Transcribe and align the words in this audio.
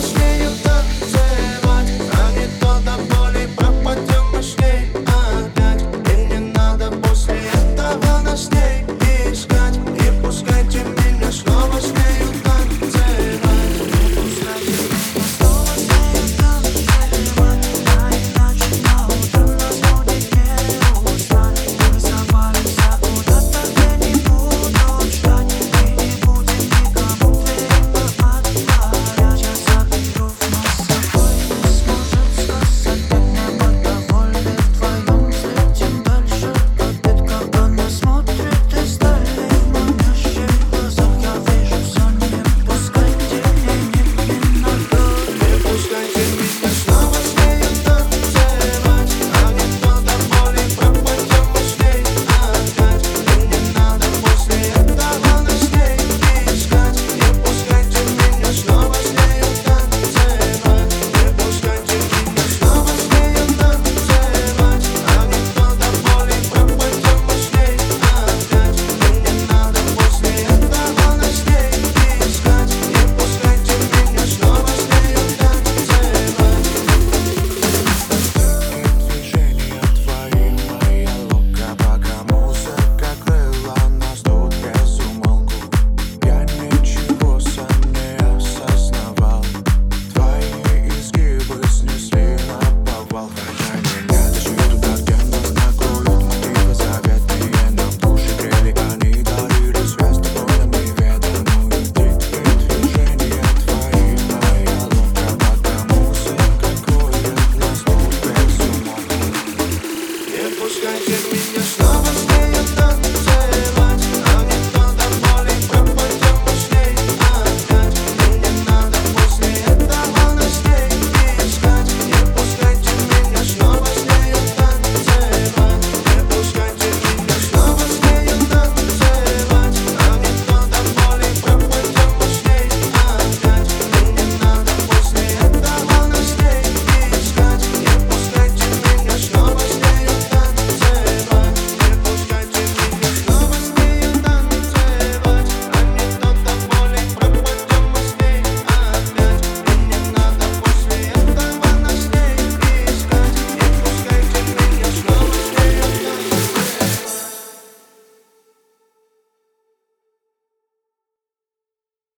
с 0.02 0.14
нею 0.18 0.50
танцевать 0.64 1.65